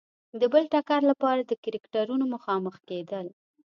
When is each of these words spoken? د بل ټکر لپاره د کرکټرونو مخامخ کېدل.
د 0.39 0.43
بل 0.53 0.63
ټکر 0.73 1.01
لپاره 1.11 1.41
د 1.45 1.51
کرکټرونو 1.63 2.25
مخامخ 2.35 2.75
کېدل. 2.89 3.25